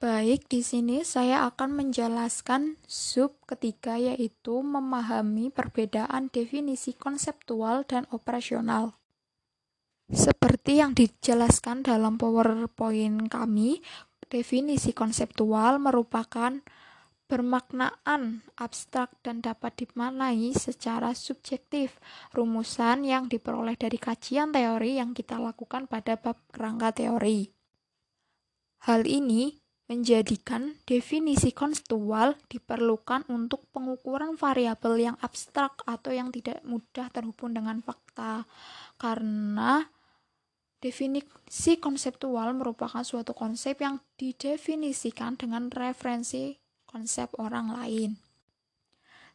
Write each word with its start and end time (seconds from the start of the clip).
Baik, 0.00 0.48
di 0.48 0.64
sini 0.64 1.04
saya 1.04 1.44
akan 1.44 1.76
menjelaskan 1.76 2.80
sub 2.88 3.36
ketiga 3.44 4.00
yaitu 4.00 4.64
memahami 4.64 5.52
perbedaan 5.52 6.32
definisi 6.32 6.96
konseptual 6.96 7.84
dan 7.84 8.08
operasional. 8.08 8.96
Seperti 10.08 10.80
yang 10.80 10.96
dijelaskan 10.96 11.84
dalam 11.84 12.16
PowerPoint 12.16 13.28
kami, 13.28 13.84
definisi 14.32 14.96
konseptual 14.96 15.76
merupakan 15.76 16.64
bermaknaan 17.28 18.42
abstrak 18.56 19.14
dan 19.22 19.38
dapat 19.44 19.84
dimaknai 19.84 20.50
secara 20.56 21.12
subjektif. 21.12 22.00
Rumusan 22.32 23.04
yang 23.04 23.28
diperoleh 23.28 23.76
dari 23.76 24.00
kajian 24.00 24.50
teori 24.50 24.96
yang 24.96 25.12
kita 25.12 25.36
lakukan 25.36 25.86
pada 25.86 26.16
bab 26.16 26.40
kerangka 26.50 27.04
teori. 27.04 27.59
Hal 28.88 29.04
ini 29.04 29.60
menjadikan 29.90 30.78
definisi 30.86 31.50
konseptual 31.50 32.38
diperlukan 32.46 33.26
untuk 33.26 33.66
pengukuran 33.74 34.38
variabel 34.38 35.10
yang 35.10 35.16
abstrak 35.18 35.82
atau 35.82 36.14
yang 36.14 36.30
tidak 36.30 36.62
mudah 36.62 37.10
terhubung 37.10 37.52
dengan 37.52 37.82
fakta. 37.82 38.46
Karena 38.94 39.82
definisi 40.78 41.76
konseptual 41.82 42.54
merupakan 42.54 43.02
suatu 43.02 43.34
konsep 43.34 43.82
yang 43.82 43.98
didefinisikan 44.14 45.34
dengan 45.34 45.68
referensi 45.74 46.54
konsep 46.86 47.34
orang 47.42 47.74
lain. 47.74 48.29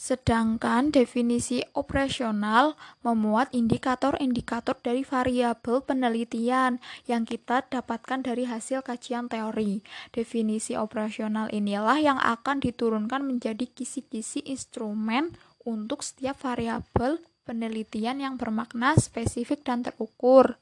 Sedangkan 0.00 0.96
definisi 0.96 1.60
operasional 1.76 2.72
memuat 3.04 3.52
indikator-indikator 3.52 4.72
dari 4.80 5.04
variabel 5.04 5.84
penelitian 5.84 6.80
yang 7.04 7.28
kita 7.28 7.68
dapatkan 7.68 8.24
dari 8.24 8.48
hasil 8.48 8.80
kajian 8.80 9.28
teori. 9.28 9.84
Definisi 10.08 10.72
operasional 10.72 11.52
inilah 11.52 12.00
yang 12.00 12.16
akan 12.16 12.64
diturunkan 12.64 13.28
menjadi 13.28 13.68
kisi-kisi 13.68 14.40
instrumen 14.48 15.36
untuk 15.68 16.00
setiap 16.00 16.40
variabel 16.40 17.20
penelitian 17.44 18.24
yang 18.24 18.34
bermakna 18.40 18.96
spesifik 18.96 19.68
dan 19.68 19.84
terukur. 19.84 20.56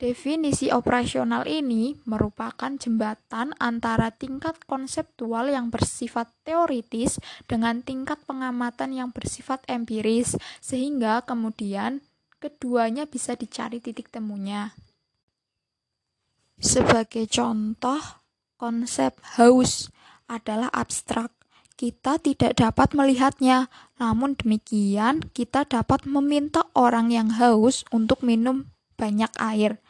Definisi 0.00 0.72
operasional 0.72 1.44
ini 1.44 1.92
merupakan 2.08 2.72
jembatan 2.72 3.52
antara 3.60 4.08
tingkat 4.08 4.56
konseptual 4.64 5.52
yang 5.52 5.68
bersifat 5.68 6.32
teoritis 6.40 7.20
dengan 7.44 7.84
tingkat 7.84 8.16
pengamatan 8.24 8.96
yang 8.96 9.12
bersifat 9.12 9.60
empiris, 9.68 10.40
sehingga 10.64 11.20
kemudian 11.28 12.00
keduanya 12.40 13.04
bisa 13.04 13.36
dicari 13.36 13.76
titik 13.76 14.08
temunya. 14.08 14.72
Sebagai 16.56 17.28
contoh, 17.28 18.00
konsep 18.56 19.12
haus 19.36 19.92
adalah 20.32 20.72
abstrak. 20.72 21.28
Kita 21.76 22.16
tidak 22.16 22.56
dapat 22.56 22.96
melihatnya, 22.96 23.68
namun 24.00 24.32
demikian 24.32 25.28
kita 25.36 25.68
dapat 25.68 26.08
meminta 26.08 26.64
orang 26.72 27.12
yang 27.12 27.28
haus 27.36 27.84
untuk 27.92 28.24
minum 28.24 28.64
banyak 28.96 29.32
air. 29.40 29.80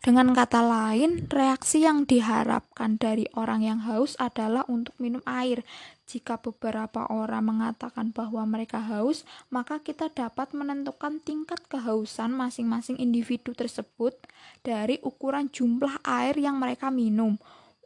Dengan 0.00 0.32
kata 0.32 0.64
lain, 0.64 1.28
reaksi 1.28 1.84
yang 1.84 2.08
diharapkan 2.08 2.96
dari 2.96 3.28
orang 3.36 3.60
yang 3.60 3.84
haus 3.84 4.16
adalah 4.16 4.64
untuk 4.64 4.96
minum 4.96 5.20
air. 5.28 5.60
Jika 6.08 6.40
beberapa 6.40 7.04
orang 7.12 7.44
mengatakan 7.52 8.08
bahwa 8.08 8.48
mereka 8.48 8.80
haus, 8.80 9.28
maka 9.52 9.76
kita 9.76 10.08
dapat 10.08 10.56
menentukan 10.56 11.20
tingkat 11.20 11.60
kehausan 11.68 12.32
masing-masing 12.32 12.96
individu 12.96 13.52
tersebut 13.52 14.16
dari 14.64 14.96
ukuran 15.04 15.52
jumlah 15.52 16.00
air 16.08 16.32
yang 16.40 16.56
mereka 16.56 16.88
minum 16.88 17.36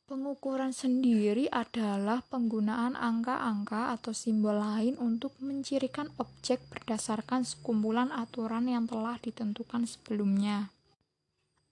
Pengukuran 0.09 0.73
sendiri 0.73 1.53
adalah 1.53 2.25
penggunaan 2.25 2.97
angka-angka 2.97 3.93
atau 3.93 4.17
simbol 4.17 4.57
lain 4.57 4.97
untuk 4.97 5.37
mencirikan 5.45 6.09
objek 6.17 6.65
berdasarkan 6.73 7.45
sekumpulan 7.45 8.09
aturan 8.09 8.73
yang 8.73 8.89
telah 8.89 9.21
ditentukan 9.21 9.85
sebelumnya. 9.85 10.73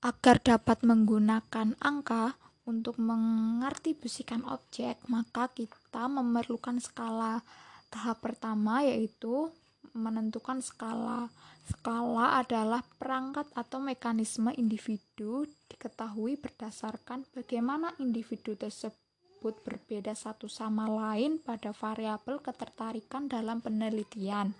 Agar 0.04 0.36
dapat 0.44 0.84
menggunakan 0.84 1.80
angka 1.80 2.36
untuk 2.68 3.00
mengartibusikan 3.00 4.44
objek, 4.44 5.00
maka 5.08 5.48
kita 5.48 6.12
memerlukan 6.12 6.76
skala. 6.76 7.40
Tahap 7.88 8.20
pertama 8.20 8.84
yaitu 8.84 9.48
menentukan 9.94 10.58
skala. 10.58 11.30
Skala 11.64 12.42
adalah 12.42 12.84
perangkat 12.98 13.48
atau 13.56 13.80
mekanisme 13.80 14.52
individu 14.58 15.48
diketahui 15.70 16.36
berdasarkan 16.36 17.24
bagaimana 17.32 17.94
individu 18.02 18.52
tersebut 18.58 19.54
berbeda 19.64 20.12
satu 20.12 20.50
sama 20.50 20.84
lain 20.90 21.40
pada 21.40 21.72
variabel 21.72 22.42
ketertarikan 22.44 23.30
dalam 23.30 23.64
penelitian. 23.64 24.52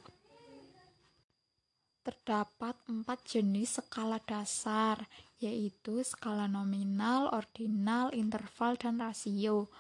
Terdapat 2.05 2.77
empat 2.89 3.19
jenis 3.25 3.81
skala 3.81 4.21
dasar, 4.25 5.05
yaitu 5.41 6.05
skala 6.05 6.49
nominal, 6.49 7.33
ordinal, 7.33 8.13
interval, 8.13 8.77
dan 8.77 9.01
rasio 9.01 9.73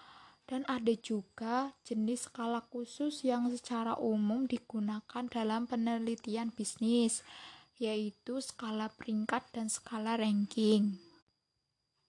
dan 0.44 0.62
ada 0.68 0.92
juga 1.00 1.72
jenis 1.88 2.28
skala 2.28 2.60
khusus 2.68 3.24
yang 3.24 3.48
secara 3.48 3.96
umum 3.96 4.44
digunakan 4.44 5.24
dalam 5.32 5.64
penelitian 5.64 6.52
bisnis, 6.52 7.24
yaitu 7.80 8.38
skala 8.44 8.92
peringkat 8.92 9.40
dan 9.56 9.72
skala 9.72 10.20
ranking. 10.20 11.00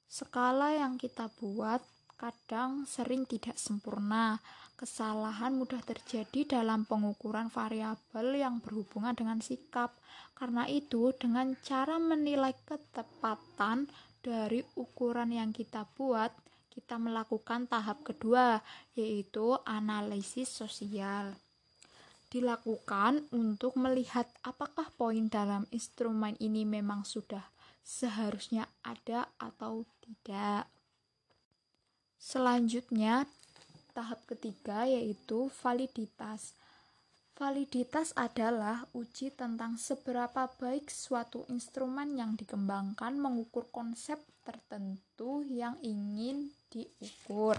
Skala 0.06 0.75
yang 0.75 1.00
kita 1.00 1.31
buat 1.40 1.79
kadang 2.16 2.88
sering 2.88 3.28
tidak 3.28 3.59
sempurna. 3.59 4.40
Kesalahan 4.75 5.56
mudah 5.56 5.79
terjadi 5.84 6.59
dalam 6.59 6.84
pengukuran 6.84 7.47
variabel 7.47 8.35
yang 8.35 8.59
berhubungan 8.59 9.16
dengan 9.16 9.40
sikap. 9.40 9.96
Karena 10.35 10.67
itu, 10.67 11.16
dengan 11.16 11.56
cara 11.63 11.96
menilai 11.96 12.52
ketepatan 12.67 13.88
dari 14.19 14.59
ukuran 14.75 15.31
yang 15.31 15.56
kita 15.56 15.88
buat, 15.96 16.31
kita 16.75 16.99
melakukan 16.99 17.71
tahap 17.71 18.03
kedua, 18.03 18.59
yaitu 18.99 19.55
analisis 19.63 20.51
sosial. 20.51 21.39
Dilakukan 22.27 23.23
untuk 23.31 23.79
melihat 23.79 24.27
apakah 24.43 24.91
poin 24.99 25.31
dalam 25.31 25.63
instrumen 25.71 26.35
ini 26.43 26.67
memang 26.67 27.07
sudah 27.07 27.47
seharusnya 27.79 28.67
ada 28.83 29.31
atau 29.39 29.87
tidak. 30.03 30.67
Selanjutnya, 32.19 33.23
tahap 33.95 34.19
ketiga 34.27 34.83
yaitu 34.83 35.47
validitas. 35.63 36.51
Validitas 37.35 38.11
adalah 38.15 38.87
uji 38.95 39.31
tentang 39.31 39.79
seberapa 39.79 40.47
baik 40.55 40.87
suatu 40.87 41.43
instrumen 41.51 42.16
yang 42.16 42.35
dikembangkan 42.35 43.16
mengukur 43.19 43.67
konsep 43.71 44.19
tertentu 44.47 45.43
yang 45.43 45.75
ingin 45.83 46.51
diukur. 46.75 47.55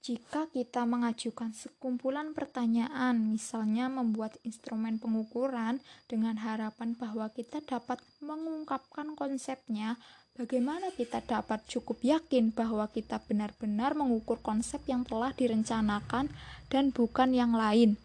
Jika 0.00 0.46
kita 0.48 0.86
mengajukan 0.86 1.50
sekumpulan 1.52 2.32
pertanyaan, 2.32 3.34
misalnya 3.34 3.90
membuat 3.90 4.38
instrumen 4.46 5.02
pengukuran 5.02 5.82
dengan 6.06 6.38
harapan 6.38 6.94
bahwa 6.94 7.28
kita 7.34 7.60
dapat 7.66 7.98
mengungkapkan 8.22 9.18
konsepnya, 9.18 9.98
Bagaimana 10.40 10.88
kita 10.94 11.20
dapat 11.20 11.66
cukup 11.68 12.00
yakin 12.00 12.54
bahwa 12.54 12.88
kita 12.88 13.20
benar-benar 13.28 13.92
mengukur 13.92 14.40
konsep 14.40 14.80
yang 14.88 15.04
telah 15.04 15.36
direncanakan 15.36 16.32
dan 16.72 16.94
bukan 16.96 17.36
yang 17.36 17.52
lain? 17.52 18.00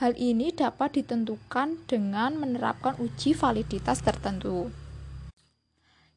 Hal 0.00 0.16
ini 0.16 0.56
dapat 0.56 0.96
ditentukan 1.02 1.84
dengan 1.84 2.38
menerapkan 2.40 2.96
uji 2.96 3.36
validitas 3.36 4.00
tertentu. 4.00 4.85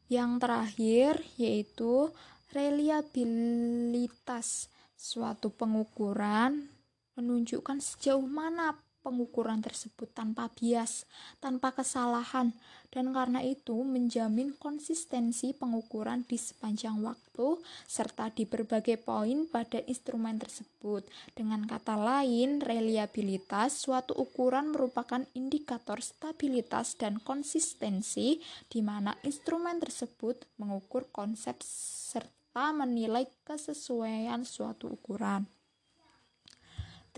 Yang 0.10 0.32
terakhir 0.42 1.22
yaitu 1.38 2.10
reliabilitas. 2.52 4.68
Suatu 5.00 5.48
pengukuran 5.54 6.68
menunjukkan 7.16 7.80
sejauh 7.80 8.28
mana 8.28 8.76
pengukuran 9.02 9.64
tersebut 9.64 10.12
tanpa 10.12 10.52
bias, 10.54 11.08
tanpa 11.40 11.72
kesalahan, 11.76 12.54
dan 12.90 13.14
karena 13.14 13.46
itu 13.46 13.86
menjamin 13.86 14.58
konsistensi 14.58 15.54
pengukuran 15.54 16.26
di 16.26 16.38
sepanjang 16.42 16.98
waktu 17.06 17.62
serta 17.86 18.34
di 18.34 18.50
berbagai 18.50 18.98
poin 19.00 19.46
pada 19.46 19.80
instrumen 19.86 20.42
tersebut. 20.42 21.06
Dengan 21.38 21.64
kata 21.70 21.96
lain, 21.96 22.60
reliabilitas 22.60 23.86
suatu 23.86 24.18
ukuran 24.18 24.74
merupakan 24.74 25.22
indikator 25.38 26.02
stabilitas 26.02 26.98
dan 26.98 27.22
konsistensi 27.22 28.42
di 28.68 28.82
mana 28.82 29.14
instrumen 29.22 29.78
tersebut 29.78 30.50
mengukur 30.58 31.08
konsep 31.14 31.62
serta 31.64 32.74
menilai 32.74 33.30
kesesuaian 33.46 34.42
suatu 34.42 34.98
ukuran. 34.98 35.59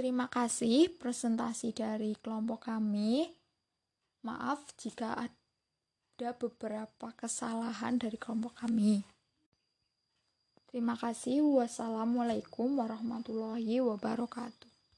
Terima 0.01 0.25
kasih 0.25 0.97
presentasi 0.97 1.77
dari 1.77 2.17
kelompok 2.17 2.73
kami. 2.73 3.21
Maaf 4.25 4.73
jika 4.73 5.13
ada 5.13 6.29
beberapa 6.41 7.13
kesalahan 7.13 8.01
dari 8.01 8.17
kelompok 8.17 8.65
kami. 8.65 9.05
Terima 10.65 10.97
kasih. 10.97 11.45
Wassalamualaikum 11.45 12.81
warahmatullahi 12.81 13.77
wabarakatuh. 13.77 14.70